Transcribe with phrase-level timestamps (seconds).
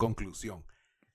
[0.00, 0.64] conclusión.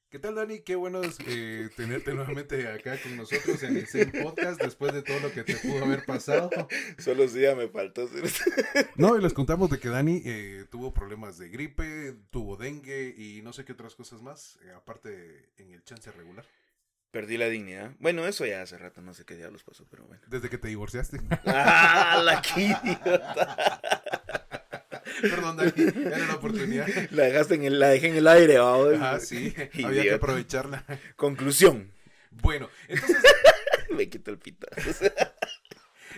[0.10, 0.60] ¿Qué tal, Dani?
[0.60, 5.02] Qué bueno es eh, tenerte nuevamente acá con nosotros en el Zen Podcast después de
[5.02, 6.50] todo lo que te pudo haber pasado.
[7.00, 8.08] Solo sí ya me faltó.
[8.96, 13.42] No, y les contamos de que Dani eh, tuvo problemas de gripe, tuvo dengue y
[13.42, 16.46] no sé qué otras cosas más, eh, aparte en el chance regular.
[17.10, 17.92] Perdí la dignidad.
[18.00, 20.22] Bueno, eso ya hace rato, no sé qué diablos pasó, pero bueno.
[20.28, 21.22] Desde que te divorciaste.
[21.46, 23.95] ¡Ah, la idiota!
[25.22, 26.88] Perdón, Dani, era la oportunidad.
[27.12, 28.58] La dejaste en el, la dejé en el aire.
[28.58, 30.86] Ah, sí, había que aprovecharla.
[31.16, 31.92] Conclusión.
[32.32, 33.24] Bueno, entonces.
[33.90, 34.68] Me quito el pita.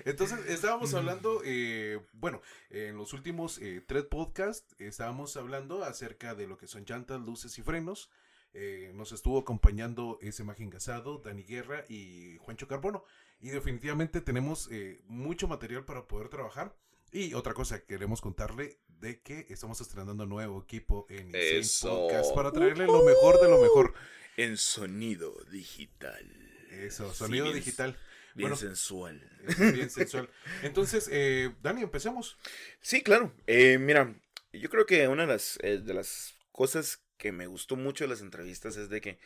[0.05, 6.47] Entonces, estábamos hablando, eh, bueno, en los últimos eh, tres podcasts estábamos hablando acerca de
[6.47, 8.09] lo que son llantas, luces y frenos.
[8.53, 13.03] Eh, nos estuvo acompañando ese Imagen Gasado, Dani Guerra y Juancho Carbono.
[13.39, 14.69] Y definitivamente tenemos
[15.07, 16.75] mucho material para poder trabajar.
[17.11, 21.89] Y otra cosa, queremos contarle de que estamos estrenando nuevo equipo en Eso.
[22.07, 23.93] Podcast para traerle lo mejor de lo mejor.
[24.37, 26.25] En sonido digital.
[26.71, 27.97] Eso, Sí, sonido bien- digital.
[28.35, 28.55] Bien Bueno.
[28.55, 29.21] sensual.
[29.47, 30.29] Es bien sensual.
[30.61, 32.37] Entonces, eh, Dani, empecemos.
[32.81, 33.33] Sí, claro.
[33.47, 34.13] Eh, mira,
[34.53, 38.09] yo creo que una de las, eh, de las cosas que me gustó mucho de
[38.09, 39.19] las entrevistas es de que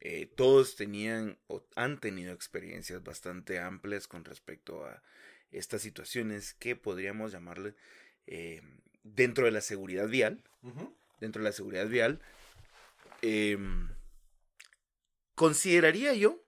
[0.00, 5.02] eh, todos tenían o han tenido experiencias bastante amplias con respecto a
[5.50, 7.74] estas situaciones que podríamos llamarle
[8.26, 8.60] eh,
[9.14, 10.42] dentro de la seguridad vial.
[11.20, 12.20] Dentro de la seguridad vial.
[13.22, 13.88] em,
[15.34, 16.44] consideraría yo,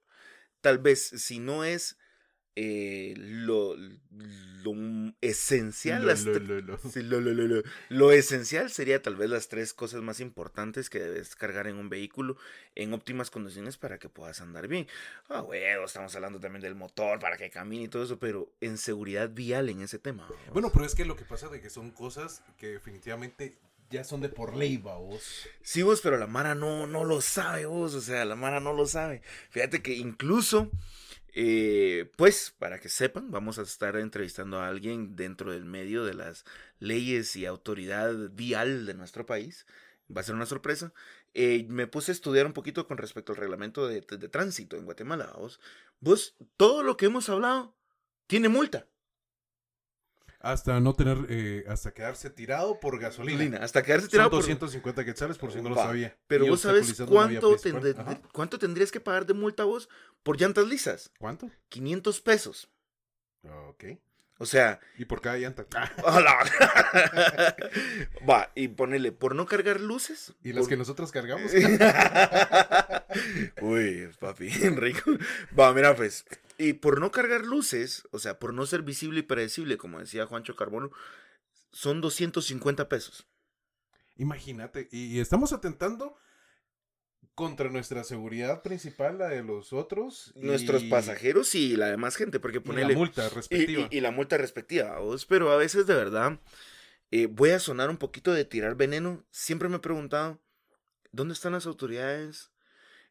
[0.60, 1.98] tal vez, si no es
[2.56, 6.04] eh, lo, lo esencial,
[7.88, 11.88] Lo, esencial sería tal vez las tres cosas más importantes que debes cargar en un
[11.88, 12.36] vehículo
[12.74, 14.86] en óptimas condiciones para que puedas andar bien.
[15.28, 18.78] Ah, huevo, estamos hablando también del motor para que camine y todo eso, pero en
[18.78, 20.28] seguridad vial en ese tema.
[20.52, 23.58] Bueno, pero es que lo que pasa de que son cosas que definitivamente
[23.90, 25.48] ya son de por ley, vos.
[25.62, 27.94] Sí, vos, pero la Mara no, no lo sabe, vos.
[27.94, 29.20] O sea, la Mara no lo sabe.
[29.50, 30.70] Fíjate que incluso,
[31.34, 36.14] eh, pues, para que sepan, vamos a estar entrevistando a alguien dentro del medio de
[36.14, 36.44] las
[36.78, 39.66] leyes y autoridad vial de nuestro país.
[40.14, 40.92] Va a ser una sorpresa.
[41.34, 45.32] Eh, me puse a estudiar un poquito con respecto al reglamento de, tránsito en Guatemala.
[46.00, 47.76] Vos, todo lo que hemos hablado
[48.26, 48.89] tiene multa.
[50.42, 53.58] Hasta no tener, eh, hasta quedarse tirado por gasolina.
[53.58, 54.40] Hasta quedarse Son tirado por...
[54.40, 56.16] 250 quetzales por si no lo sabía.
[56.26, 57.54] Pero Y vos sabes cuánto,
[57.98, 58.22] Ajá.
[58.32, 59.90] cuánto tendrías que pagar de multa vos
[60.22, 61.12] por llantas lisas.
[61.18, 61.50] ¿Cuánto?
[61.68, 62.70] 500 pesos.
[63.68, 63.84] Ok.
[64.42, 65.66] O sea, Y por cada llanta.
[66.06, 66.34] ¡hala!
[68.28, 70.32] va, y ponele, por no cargar luces.
[70.42, 71.52] Y las por- que nosotros cargamos.
[73.60, 75.10] Uy, papi, rico.
[75.58, 76.24] Va, mira, pues.
[76.56, 80.24] Y por no cargar luces, o sea, por no ser visible y predecible, como decía
[80.26, 80.90] Juancho Carbono,
[81.70, 83.26] son 250 pesos.
[84.16, 84.88] Imagínate.
[84.90, 86.16] Y estamos atentando
[87.40, 90.32] contra nuestra seguridad principal, la de los otros.
[90.36, 92.92] y- Nuestros pasajeros y la demás gente, porque Y ponele.
[92.92, 93.88] la multa Y, respectiva.
[93.90, 96.38] y- y la multa respectiva, vos, pero a veces de verdad
[97.10, 99.24] eh, voy a sonar un poquito de tirar veneno.
[99.30, 100.38] Siempre me he preguntado,
[101.12, 102.50] ¿dónde están las autoridades?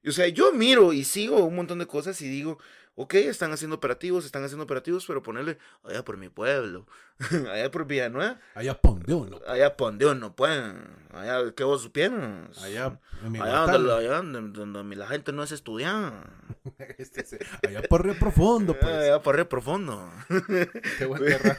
[0.03, 2.59] Y, o sea, yo miro y sigo un montón de cosas y digo,
[3.01, 6.85] ok, están haciendo operativos, están haciendo operativos, pero ponerle allá por mi pueblo,
[7.51, 9.39] allá por Villanueva, Allá ponde uno.
[9.47, 12.61] allá donde no pueden, allá que vos supieras.
[12.61, 16.25] Allá, en mi Allá donde, allá donde- donde la gente no es estudiada.
[16.97, 18.93] Este, ese- allá por Río Profundo, pues.
[18.93, 20.11] Allá por re profundo.
[20.29, 21.57] A enterrar.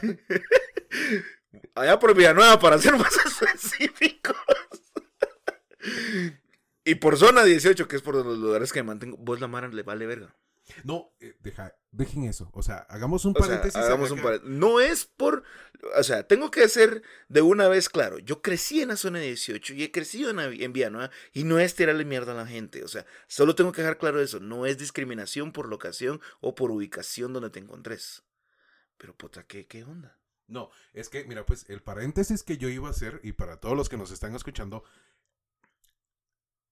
[1.75, 4.35] Allá por Villanueva, para ser más específicos.
[6.85, 9.67] y por zona 18, que es por los lugares que me mantengo, vos la Mara
[9.69, 10.35] le vale verga.
[10.83, 12.49] No, eh, deja, dejen eso.
[12.53, 13.75] O sea, hagamos un O sea, paréntesis.
[13.75, 15.43] hagamos un No es por.
[15.97, 18.19] O sea, tengo que ser de una vez claro.
[18.19, 21.75] Yo crecí en la zona 18 y he crecido en, en Villanueva y no es
[21.75, 22.83] tirarle mierda a la gente.
[22.83, 24.39] O sea, solo tengo que dejar claro eso.
[24.39, 28.23] No es discriminación por locación o por ubicación donde te encontres.
[28.97, 30.19] Pero puta, ¿qué, qué onda?
[30.47, 33.75] No, es que, mira, pues el paréntesis que yo iba a hacer, y para todos
[33.77, 34.83] los que nos están escuchando,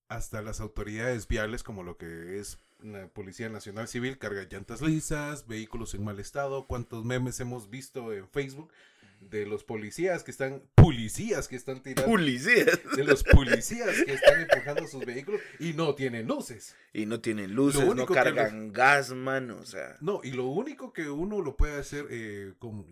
[0.10, 5.48] hasta las autoridades viales, como lo que es la Policía Nacional Civil, carga llantas lisas,
[5.48, 8.72] vehículos en mal estado, cuántos memes hemos visto en Facebook
[9.20, 12.80] de los policías que están, policías que están tirando, Policías.
[12.96, 16.74] de los policías que están empujando sus vehículos y no tienen luces.
[16.94, 19.58] Y no tienen luces, no cargan gas, mano.
[19.58, 22.86] O sea, No, y lo único que uno lo puede hacer, eh, con,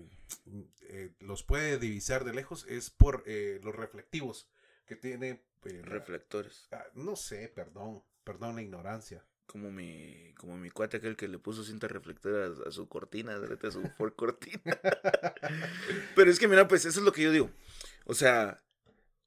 [0.82, 4.50] eh, los puede divisar de lejos, es por eh, los reflectivos
[4.86, 5.42] que tiene...
[5.64, 6.68] eh, la- reflectores.
[6.74, 9.24] ah, no sé, perdón, perdón la ignorancia.
[9.48, 13.36] Como mi, como mi cuate aquel que le puso cinta reflectora a, a su cortina,
[13.36, 14.62] a su Ford cortina.
[16.16, 17.50] Pero es que mira, pues eso es lo que yo digo.
[18.06, 18.62] O sea,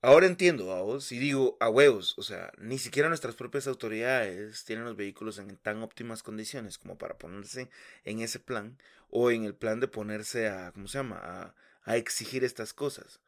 [0.02, 4.86] Ahora entiendo, vos, y digo, a huevos, o sea, ni siquiera nuestras propias autoridades tienen
[4.86, 7.68] los vehículos en tan óptimas condiciones como para ponerse
[8.04, 8.78] en ese plan
[9.10, 13.20] o en el plan de ponerse a, ¿cómo se llama?, a, a exigir estas cosas.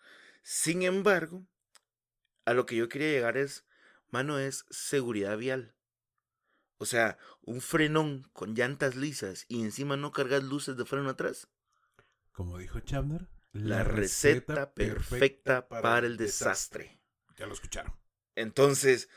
[0.42, 1.44] Sin embargo,
[2.46, 3.66] a lo que yo quería llegar es,
[4.10, 5.74] mano, es seguridad vial.
[6.82, 11.46] O sea, un frenón con llantas lisas y encima no cargas luces de freno atrás.
[12.32, 17.00] Como dijo Chandler, La, receta, perfecta para, el desastre.
[17.36, 17.94] Ya lo escucharon.
[18.34, 19.08] Entonces,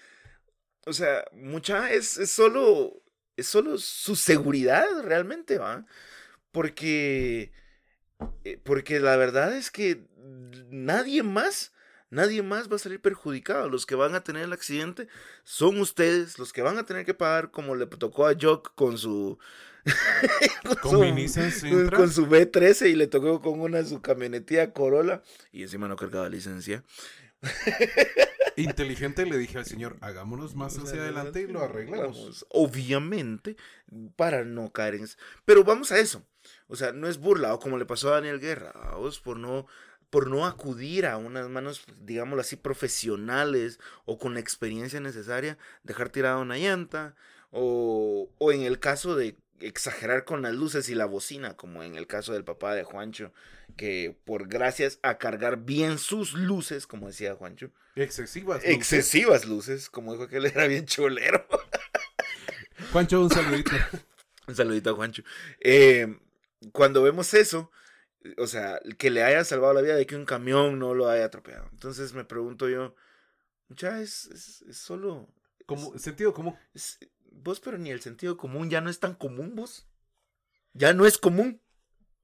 [0.86, 3.02] o sea, mucha es, es solo
[3.36, 5.88] es solo su seguridad realmente, ¿va?
[6.52, 7.52] Porque
[8.44, 10.06] eh, porque la verdad es que
[10.70, 11.74] nadie más
[12.10, 13.70] nadie más va a salir perjudicado.
[13.70, 15.08] Los que van a tener el accidente
[15.44, 18.98] son ustedes, los que van a tener que pagar como le tocó a Jock con
[18.98, 19.38] su
[20.82, 21.98] Con su, mi Nissan Sentra.
[21.98, 25.22] con su B13 y le tocó con una su camionetilla Corolla
[25.52, 26.84] y encima no cargaba licencia.
[28.58, 32.46] Inteligente le dije al señor, hagámonos más hacia adelante y lo arreglamos.
[32.50, 33.58] Obviamente,
[34.16, 35.08] para no caer en...
[35.44, 36.26] Pero vamos a eso.
[36.68, 39.68] O sea, no es burla, o como le pasó a Daniel Guerra, vos por no,
[40.10, 46.10] por no acudir a unas manos, digámoslo así, profesionales o con la experiencia necesaria, dejar
[46.10, 47.16] tirada una llanta,
[47.52, 51.96] o, o en el caso de exagerar con las luces y la bocina, como en
[51.96, 53.32] el caso del papá de Juancho,
[53.78, 58.58] que por gracias a cargar bien sus luces, como decía Juancho, Excesivas.
[58.58, 58.76] luces.
[58.76, 61.48] excesivas luces, como dijo que él era bien cholero.
[62.92, 63.72] Juancho, un saludito.
[64.48, 65.24] Un saludito a Juancho.
[65.62, 66.20] Eh,
[66.72, 67.72] cuando vemos eso,
[68.38, 71.26] o sea, que le haya salvado la vida de que un camión no lo haya
[71.26, 71.70] atropellado.
[71.72, 72.96] Entonces me pregunto yo,
[73.70, 75.28] ya es, es, es solo...
[75.66, 76.56] Como, sentido común.
[77.32, 79.88] vos, pero ni el sentido común ya no es tan común, vos.
[80.74, 81.62] Ya no es común.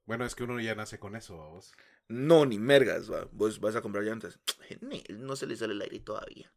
[0.05, 1.71] Bueno, es que uno ya nace con eso, vos.
[2.07, 3.27] No, ni mergas, va.
[3.31, 4.39] Vos vas a comprar llantas.
[5.09, 6.51] No se le sale el aire todavía.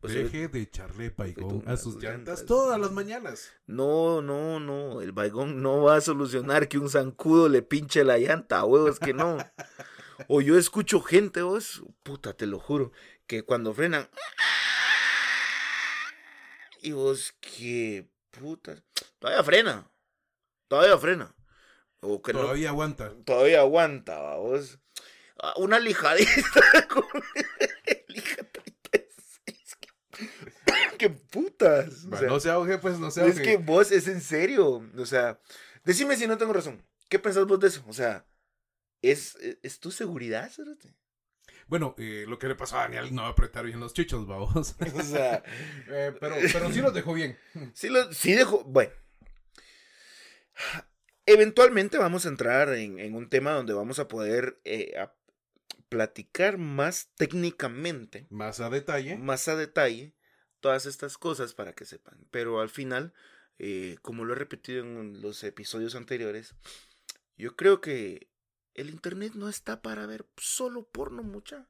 [0.00, 2.46] Pues, Deje de echarle paigón a sus llantas llantas.
[2.46, 3.52] todas las mañanas.
[3.66, 5.00] No, no, no.
[5.00, 9.14] El vaigón no va a solucionar que un zancudo le pinche la llanta, huevos que
[9.14, 9.38] no.
[10.28, 12.92] O yo escucho gente, vos, puta, te lo juro,
[13.26, 14.08] que cuando frenan.
[16.82, 18.76] Y vos, qué puta.
[19.18, 19.90] Todavía frena.
[20.68, 21.34] Todavía frena.
[22.00, 23.12] O que no- Todavía aguanta.
[23.24, 24.78] todavía aguanta, vos.
[25.38, 26.30] Ah, Una lijadita.
[28.06, 28.36] 36.
[30.98, 32.04] ¡Qué putas!
[32.10, 33.42] O sea, no se ahogue, pues no se es ahogue.
[33.42, 34.82] que vos es en serio.
[34.96, 35.40] O sea,
[35.84, 36.82] decime si no tengo razón.
[37.08, 37.84] ¿Qué pensás vos de eso?
[37.86, 38.26] O sea,
[39.02, 40.50] ¿es, es tu seguridad?
[41.68, 44.26] Bueno, eh, lo que le pasó a Daniel no va a apretar bien los chichos,
[44.26, 44.74] vamos.
[44.94, 45.42] O sea,
[45.88, 47.38] Eh, pero, pero sí los dejó bien.
[47.74, 48.64] sí, lo, sí dejo.
[48.64, 48.92] Bueno.
[51.26, 55.12] Eventualmente vamos a entrar en, en un tema donde vamos a poder eh, a
[55.88, 59.16] platicar más técnicamente Más a detalle.
[59.18, 60.14] más a detalle
[60.66, 62.26] todas estas cosas para que sepan.
[62.32, 63.14] Pero al final,
[63.60, 66.56] eh, como lo he repetido en los episodios anteriores,
[67.36, 68.32] yo creo que
[68.74, 71.68] el internet no está para ver solo porno mucha.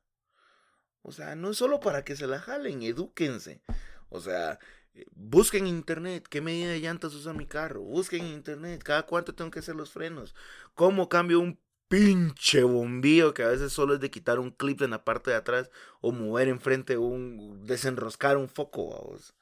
[1.02, 3.60] O sea, no es solo para que se la jalen, edúquense.
[4.08, 4.58] O sea,
[4.94, 7.82] eh, busquen en internet qué medida de llantas usa mi carro.
[7.82, 10.34] Busquen en internet cada cuánto tengo que hacer los frenos.
[10.72, 14.90] Cómo cambio un pinche bombillo que a veces solo es de quitar un clip en
[14.90, 19.34] la parte de atrás o mover enfrente un desenroscar un foco vamos.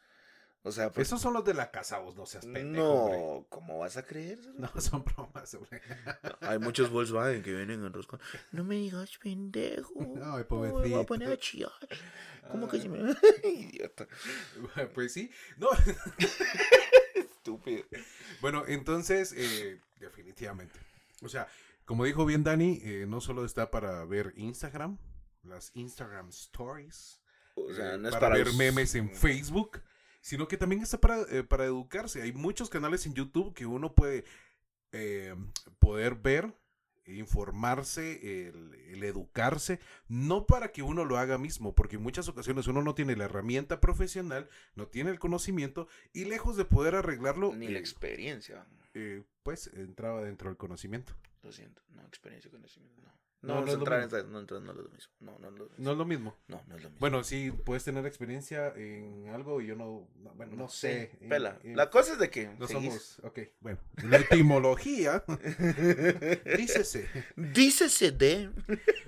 [0.62, 2.86] o sea pues, Esos son los de la casa, vos no seas pendejo.
[2.92, 3.18] hombre.
[3.18, 5.80] no cómo vas a creer No, son bromas, hombre.
[6.42, 10.48] hay muchos Volkswagen que vienen enroscados no me digas pendejo Ay, No, me voy a
[10.48, 11.06] pobrecito.
[11.06, 11.72] poner a chillar
[12.50, 12.98] cómo que se me
[13.42, 14.06] idiota
[14.94, 15.30] Pues sí.
[15.56, 15.68] No,
[17.14, 17.84] estúpido
[18.40, 20.78] Bueno, entonces, eh, definitivamente.
[21.22, 21.46] O sea,
[21.85, 24.99] como dijo bien Dani, eh, no solo está para ver Instagram,
[25.43, 27.21] las Instagram Stories,
[27.55, 29.83] o sea eh, no es para, para ver memes en Facebook,
[30.21, 32.23] sino que también está para, eh, para educarse.
[32.23, 34.25] Hay muchos canales en YouTube que uno puede
[34.93, 35.35] eh,
[35.79, 36.55] poder ver,
[37.05, 42.67] informarse, el, el educarse, no para que uno lo haga mismo, porque en muchas ocasiones
[42.69, 47.55] uno no tiene la herramienta profesional, no tiene el conocimiento y lejos de poder arreglarlo,
[47.55, 51.14] ni eh, la experiencia eh, pues entraba dentro del conocimiento.
[51.42, 53.96] lo siento no experiencia conocimiento no No, no, no es lo mismo.
[53.96, 56.36] no, entrar- no es lo mismo no no es lo mismo No es lo mismo.
[56.48, 60.08] no no es lo mismo Bueno, sí, puedes tener experiencia en algo y yo no,
[60.16, 61.18] no- bueno, no, sé.
[61.20, 61.58] En- pela.
[61.62, 65.22] en- La cosa es de que no somos, ok, bueno, la etimología,
[66.56, 67.08] dícese.
[67.36, 68.50] Dícese de.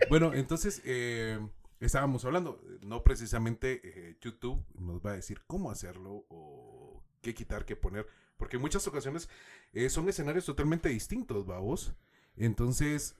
[0.08, 1.38] Bueno, entonces, eh,
[1.80, 7.64] estábamos hablando, no precisamente eh, YouTube nos va a decir cómo hacerlo o qué quitar,
[7.64, 9.28] qué poner, porque en muchas ocasiones
[9.72, 11.94] eh, son escenarios totalmente distintos, vamos.
[12.36, 13.16] Entonces,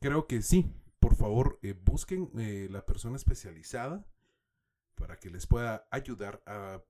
[0.00, 4.04] creo que sí, por favor, eh, busquen eh, la persona especializada
[4.94, 6.82] para que les pueda ayudar a,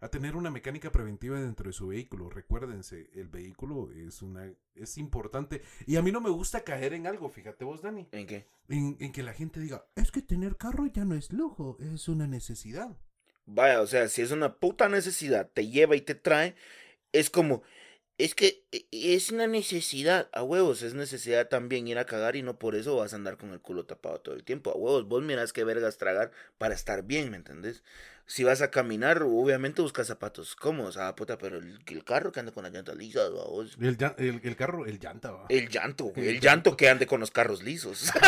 [0.00, 2.28] a tener una mecánica preventiva dentro de su vehículo.
[2.28, 5.62] Recuérdense, el vehículo es una es importante.
[5.86, 8.08] Y a mí no me gusta caer en algo, fíjate vos, Dani.
[8.10, 8.48] ¿En qué?
[8.68, 12.08] En, en que la gente diga, es que tener carro ya no es lujo, es
[12.08, 12.96] una necesidad.
[13.46, 16.56] Vaya, o sea, si es una puta necesidad, te lleva y te trae,
[17.14, 17.62] es como,
[18.18, 22.42] es que e- es una necesidad, a huevos, es necesidad también ir a cagar y
[22.42, 25.06] no por eso vas a andar con el culo tapado todo el tiempo, a huevos,
[25.06, 27.82] vos mirás qué vergas tragar para estar bien, ¿me entendés?
[28.26, 32.40] Si vas a caminar, obviamente buscas zapatos cómodos, ah, puta, pero el, el carro que
[32.40, 33.76] anda con las llantas lisas, a vos.
[33.80, 35.46] El, el, el carro, el llanta, va.
[35.50, 38.10] El llanto, güey, el llanto que ande con los carros lisos.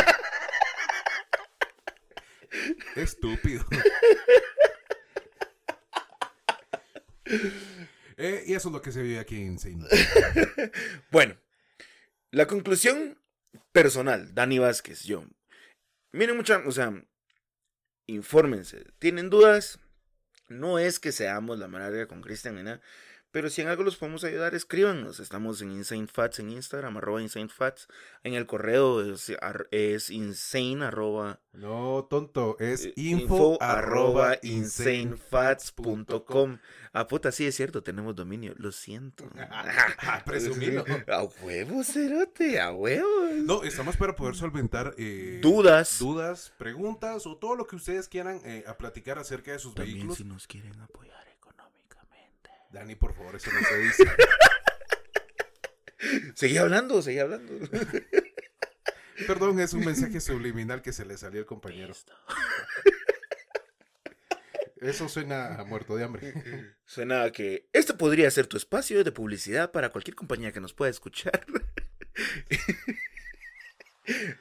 [2.96, 3.64] Estúpido.
[8.16, 9.84] Eh, y eso es lo que se vive aquí en Insane.
[11.10, 11.36] Bueno,
[12.30, 13.18] la conclusión
[13.72, 15.24] personal, Dani Vázquez, yo.
[16.12, 16.92] Miren mucha, o sea,
[18.06, 18.86] infórmense.
[18.98, 19.78] ¿Tienen dudas?
[20.48, 22.80] No es que seamos la manera con Cristian nada,
[23.30, 25.20] pero si en algo los podemos ayudar, escríbanos.
[25.20, 27.88] Estamos en Insane Fats en Instagram, arroba Insane Fats.
[28.22, 29.02] En el correo
[29.70, 36.58] es, insane, arroba No, tonto, es eh, info, arroba insanefats.com.
[36.92, 38.54] Ah, puta, sí, es cierto, tenemos dominio.
[38.56, 39.28] Lo siento.
[40.24, 40.84] Presumilo.
[41.08, 43.06] A huevo, cerote, a huevo.
[43.34, 45.98] No, estamos para poder solventar eh, Dudas.
[45.98, 49.96] dudas, preguntas o todo lo que ustedes quieran eh, a platicar acerca de sus También
[49.96, 50.16] vehículos.
[50.16, 51.25] si nos quieren apoyar.
[52.76, 54.04] Dani, por favor, eso no se dice.
[56.34, 57.54] Seguí hablando, seguí hablando.
[59.26, 61.88] Perdón, es un mensaje subliminal que se le salió al compañero.
[61.88, 62.12] Listo.
[64.82, 66.34] Eso suena a muerto de hambre.
[66.84, 70.74] Suena a que este podría ser tu espacio de publicidad para cualquier compañía que nos
[70.74, 71.46] pueda escuchar.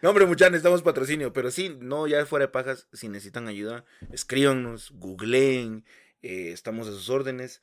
[0.01, 3.85] No, hombre, muchachos, necesitamos patrocinio, pero sí, no, ya fuera de pajas, si necesitan ayuda,
[4.11, 5.85] escríbanos, googleen,
[6.21, 7.61] eh, estamos a sus órdenes.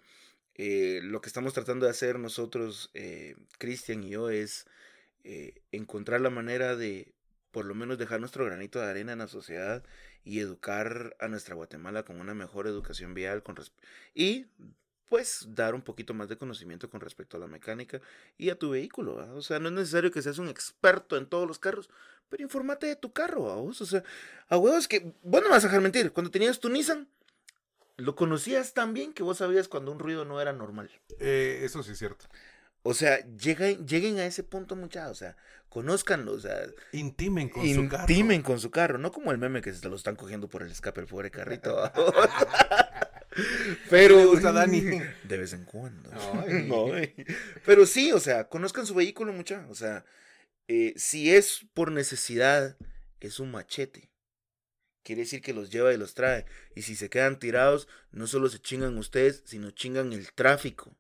[0.55, 4.67] Eh, lo que estamos tratando de hacer nosotros, eh, Cristian y yo, es
[5.25, 7.15] eh, encontrar la manera de,
[7.51, 9.83] por lo menos, dejar nuestro granito de arena en la sociedad
[10.25, 13.57] y educar a nuestra Guatemala con una mejor educación vial con
[14.15, 14.47] y
[15.09, 18.01] pues dar un poquito más de conocimiento con respecto a la mecánica
[18.39, 19.17] y a tu vehículo.
[19.37, 21.91] O sea, no es necesario que seas un experto en todos los carros,
[22.31, 23.83] pero infórmate de tu carro, ¿va vos?
[23.83, 24.03] O sea,
[24.49, 27.09] a huevos que, vos no me vas a dejar mentir, cuando tenías tu Nissan,
[27.97, 30.91] lo conocías tan bien que vos sabías cuando un ruido no era normal.
[31.21, 32.27] Eh, eso sí es cierto.
[32.85, 35.13] O sea, lleguen, lleguen a ese punto, muchachos.
[35.13, 35.37] O sea,
[35.69, 36.33] conózcanlo.
[36.33, 36.57] O sea,
[36.93, 38.03] Intimen con su carro.
[38.03, 38.99] intimen con su carro.
[38.99, 41.77] No como el meme que se lo están cogiendo por el escape, el pobre carrito.
[43.91, 44.17] Pero.
[44.17, 44.81] Le gusta Dani.
[45.25, 46.11] De vez en cuando.
[46.13, 46.71] Ay.
[46.95, 47.27] Ay.
[47.65, 49.67] Pero sí, o sea, conozcan su vehículo, mucha.
[49.71, 50.05] O sea,
[50.69, 52.77] eh, si es por necesidad,
[53.21, 54.11] es un machete.
[55.03, 56.47] Quiere decir que los lleva y los trae.
[56.75, 60.97] Y si se quedan tirados, no solo se chingan ustedes, sino chingan el tráfico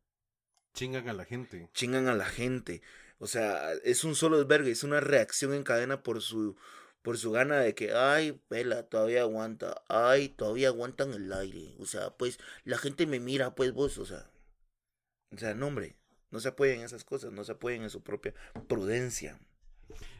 [0.74, 1.68] Chingan a la gente.
[1.74, 2.82] chingan a la gente.
[3.18, 6.56] O sea, es un solo desvergue, es una reacción en cadena por su
[7.02, 11.74] por su gana de que, ay, vela, todavía aguanta, ay, todavía aguantan el aire.
[11.78, 14.30] O sea, pues la gente me mira, pues vos, o sea.
[15.34, 15.96] O sea, no, hombre,
[16.30, 18.34] no se apoyen en esas cosas, no se apoyen en su propia
[18.68, 19.38] prudencia.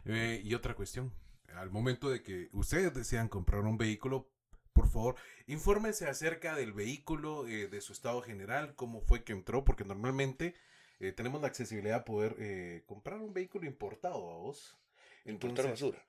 [0.05, 1.13] Eh, y otra cuestión.
[1.57, 4.31] Al momento de que ustedes desean comprar un vehículo,
[4.73, 5.17] por favor,
[5.47, 10.55] infórmense acerca del vehículo, eh, de su estado general, cómo fue que entró, porque normalmente
[11.01, 14.79] eh, tenemos la accesibilidad a poder eh, comprar un vehículo importado, ¿a vos?
[15.25, 16.03] Importar basura.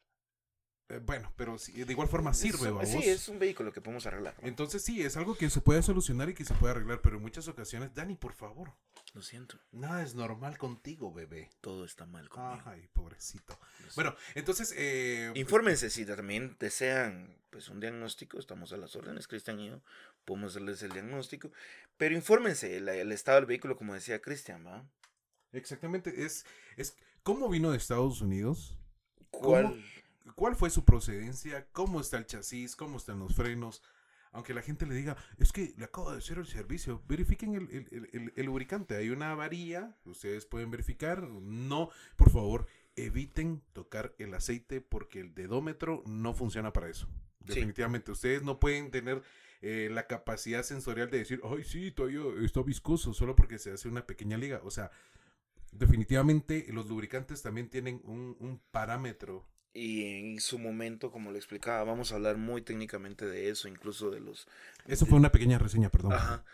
[0.89, 3.05] eh, bueno, pero sí, de igual forma sirve, Es- ¿va Sí, vos?
[3.05, 4.35] es un vehículo que podemos arreglar.
[4.41, 7.21] Entonces sí, es algo que se puede solucionar y que se puede arreglar, pero en
[7.21, 8.73] muchas ocasiones, Dani, por favor,
[9.13, 11.51] Lo siento, nada es normal contigo, bebé.
[11.61, 12.63] todo está mal conmigo.
[12.65, 13.59] Ay, pobrecito.
[13.95, 19.59] Bueno, entonces, eh, Infórmense si también desean pues un diagnóstico, estamos a las órdenes, Cristian
[19.59, 19.81] y yo,
[20.25, 21.51] podemos hacerles el diagnóstico,
[21.97, 24.83] pero infórmense el, el estado del vehículo, como decía Cristian, ¿va?
[25.51, 28.75] exactamente, es, es cómo vino de Estados Unidos,
[29.29, 29.83] ¿Cuál?
[30.35, 33.83] cuál fue su procedencia, cómo está el chasis, cómo están los frenos.
[34.33, 37.69] Aunque la gente le diga, es que le acabo de hacer el servicio, verifiquen el,
[37.69, 38.95] el- el- el- lubricante.
[38.95, 41.21] Hay una varilla, ustedes pueden verificar.
[41.23, 47.07] No, por favor, eviten tocar el aceite porque el dedómetro no funciona para eso.
[47.45, 47.53] Sí.
[47.53, 49.21] Definitivamente, ustedes no pueden tener
[49.61, 53.87] eh, la capacidad sensorial de decir, ay, sí, todavía está viscoso, solo porque se hace
[53.87, 54.61] una pequeña liga.
[54.63, 54.91] O sea,
[55.71, 61.83] definitivamente los lubricantes también tienen un, un parámetro Y en su momento, como le explicaba,
[61.83, 64.47] vamos a hablar muy técnicamente de eso, incluso de los...
[64.85, 66.13] Eso fue una pequeña reseña, perdón.
[66.13, 66.45] Ajá.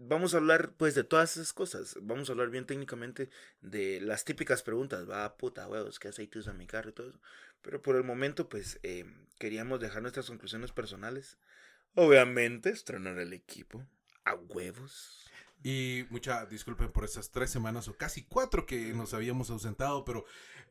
[0.00, 1.98] Vamos a hablar pues de todas esas cosas.
[2.00, 3.30] Vamos a hablar bien técnicamente
[3.60, 5.10] de las típicas preguntas.
[5.10, 7.20] Va, puta huevos, ¿qué aceite usa mi carro y todo eso?
[7.62, 9.04] Pero por el momento, pues, eh,
[9.40, 11.36] queríamos dejar nuestras conclusiones personales.
[11.94, 13.84] Obviamente, estrenar el equipo.
[14.24, 15.27] A huevos.
[15.64, 20.24] Y mucha disculpen por esas tres semanas o casi cuatro que nos habíamos ausentado, pero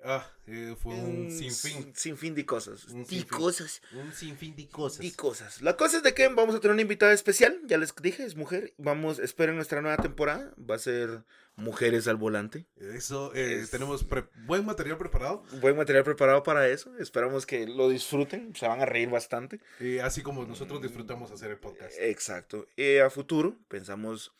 [0.03, 1.93] ah, eh, fue un sinfín.
[1.93, 2.85] Sinfín de cosas.
[2.85, 3.27] Un de sinfín.
[3.37, 3.81] cosas.
[3.93, 5.03] Un sinfín de cosas.
[5.03, 5.61] Y cosas.
[5.61, 7.59] La cosa es de que vamos a tener una invitada especial.
[7.65, 8.73] Ya les dije, es mujer.
[8.77, 10.53] Vamos, esperen nuestra nueva temporada.
[10.57, 11.23] Va a ser
[11.57, 12.67] Mujeres al Volante.
[12.77, 16.95] Eso, eh, Es- tenemos pre- buen material preparado, Buen material preparado para eso.
[16.99, 18.55] Esperamos que lo disfruten.
[18.55, 19.59] Se van a reír bastante.
[20.03, 21.95] así como nosotros disfrutamos hacer el podcast.
[21.99, 22.67] Exacto.
[22.77, 24.31] Eh, a futuro pensamos,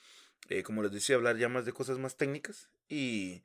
[0.49, 2.69] eh, como les decía, hablar ya más de cosas más técnicas.
[2.89, 3.41] Y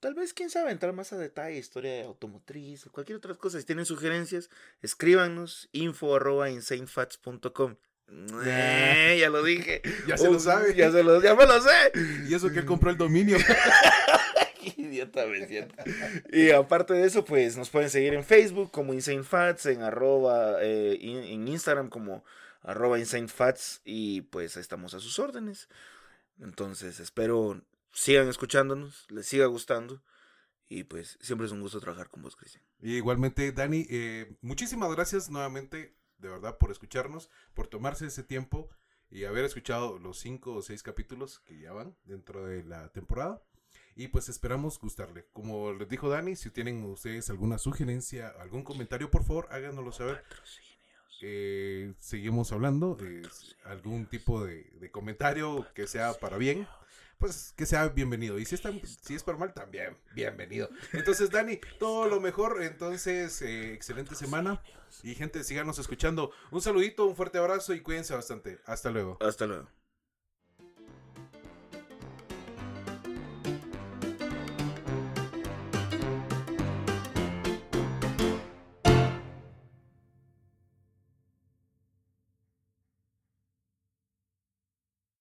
[0.00, 3.58] tal vez, quién sabe, entrar más a detalle, historia automotriz o cualquier otra cosa.
[3.60, 4.50] Si tienen sugerencias,
[4.82, 7.76] escríbanos info arroba insanefats.com.
[8.44, 9.80] Eh, ya lo dije.
[10.06, 10.74] Ya se lo sabe.
[10.74, 11.70] Ya, se lo, ya me lo sé.
[12.28, 13.38] Y eso que él compró el dominio.
[14.60, 15.74] Qué idiota me siento.
[16.32, 20.96] Y aparte de eso, pues nos pueden seguir en Facebook como InsaneFats, en arroba, eh,
[21.00, 22.24] in- en Instagram como
[22.62, 25.68] arroba InsaneFats y pues estamos a sus órdenes.
[26.38, 27.62] Entonces espero
[27.92, 30.02] sigan escuchándonos, les siga gustando
[30.68, 32.64] y pues siempre es un gusto trabajar con vos, Cristian.
[32.80, 38.68] Y igualmente, Dani, eh, muchísimas gracias nuevamente, de verdad, por escucharnos, por tomarse ese tiempo
[39.10, 43.42] y haber escuchado los cinco o seis capítulos que ya van dentro de la temporada.
[43.96, 45.26] Y pues esperamos gustarle.
[45.32, 50.24] Como les dijo Dani, si tienen ustedes alguna sugerencia, algún comentario, por favor, háganoslo saber.
[51.22, 52.96] Eh, seguimos hablando.
[53.02, 53.22] eh,
[53.64, 56.66] algún tipo de, comentario que sea para bien,
[57.18, 58.38] pues que sea bienvenido.
[58.38, 60.68] Y si es, tan- si es para mal, también bienvenido.
[60.92, 62.62] Entonces, Dani, todo lo mejor.
[62.62, 64.62] Entonces, eh, excelente semana.
[65.02, 66.30] Y gente, síganos escuchando.
[66.50, 68.60] Un saludito, un fuerte abrazo y cuídense bastante.
[68.66, 69.16] Hasta luego.
[69.20, 69.68] Hasta luego.